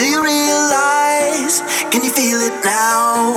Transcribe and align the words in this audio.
Do 0.00 0.06
you 0.08 0.24
realize? 0.24 1.60
Can 1.92 2.02
you 2.02 2.08
feel 2.08 2.40
it 2.40 2.64
now? 2.64 3.36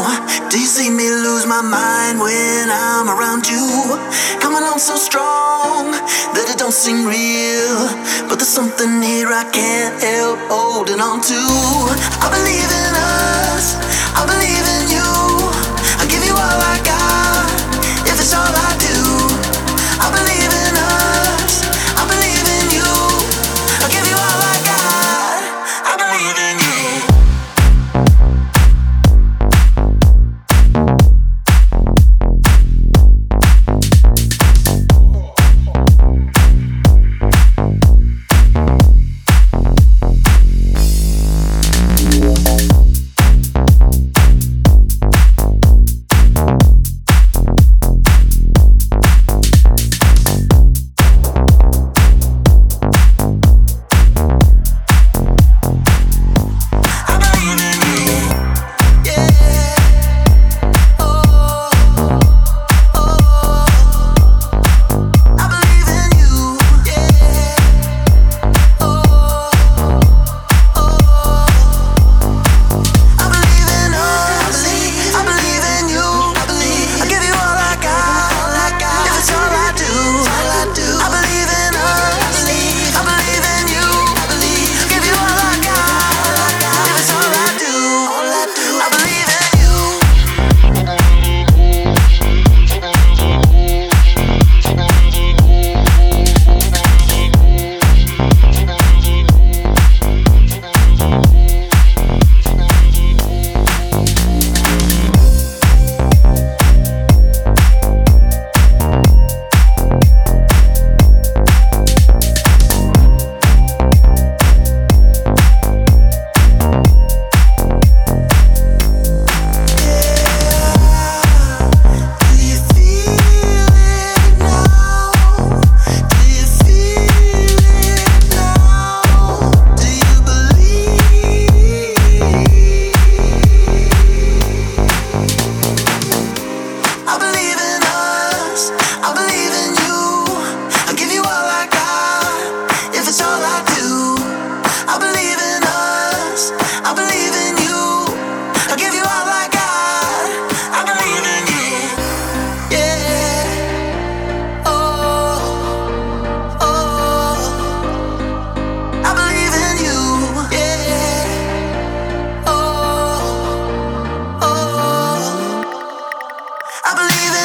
Do 0.49 0.57
you 0.57 0.65
see 0.65 0.89
me 0.89 1.09
lose 1.11 1.45
my 1.45 1.61
mind 1.61 2.21
when 2.21 2.71
I'm 2.71 3.09
around 3.09 3.49
you? 3.51 3.67
Coming 4.39 4.63
on 4.63 4.79
so 4.79 4.95
strong 4.95 5.91
that 5.91 6.47
it 6.47 6.57
don't 6.57 6.71
seem 6.71 7.03
real. 7.03 7.75
But 8.29 8.39
there's 8.39 8.47
something 8.47 9.03
here 9.03 9.27
I 9.27 9.43
can't 9.51 10.01
help 10.01 10.39
holding 10.47 11.01
on 11.01 11.19
to. 11.19 11.41
I 12.23 12.31
believe 12.31 12.71
in 12.71 12.92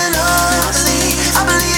I 0.00 1.44
believe. 1.47 1.78